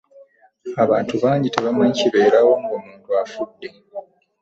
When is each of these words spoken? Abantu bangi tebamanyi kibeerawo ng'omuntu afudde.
Abantu 0.83 1.13
bangi 1.23 1.47
tebamanyi 1.53 1.95
kibeerawo 1.99 2.53
ng'omuntu 2.61 3.09
afudde. 3.23 3.67